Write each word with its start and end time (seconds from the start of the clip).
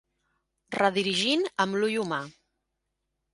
Redirigint 0.75 1.45
amb 1.67 1.79
l'ull 1.83 2.01
humà. 2.05 2.19